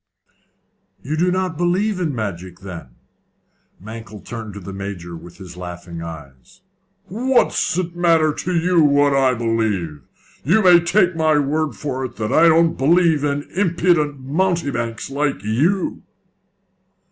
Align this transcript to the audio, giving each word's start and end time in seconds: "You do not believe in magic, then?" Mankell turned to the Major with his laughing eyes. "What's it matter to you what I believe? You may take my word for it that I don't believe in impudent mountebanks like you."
"You 1.03 1.15
do 1.15 1.29
not 1.29 1.57
believe 1.59 1.99
in 1.99 2.15
magic, 2.15 2.61
then?" 2.61 2.95
Mankell 3.79 4.19
turned 4.25 4.55
to 4.55 4.59
the 4.59 4.73
Major 4.73 5.15
with 5.15 5.37
his 5.37 5.55
laughing 5.55 6.01
eyes. 6.01 6.61
"What's 7.05 7.77
it 7.77 7.95
matter 7.95 8.33
to 8.33 8.55
you 8.55 8.81
what 8.83 9.13
I 9.13 9.35
believe? 9.35 10.01
You 10.43 10.63
may 10.63 10.79
take 10.79 11.15
my 11.15 11.37
word 11.37 11.75
for 11.75 12.03
it 12.05 12.15
that 12.15 12.33
I 12.33 12.47
don't 12.47 12.73
believe 12.79 13.23
in 13.23 13.43
impudent 13.55 14.19
mountebanks 14.21 15.11
like 15.11 15.43
you." 15.43 16.01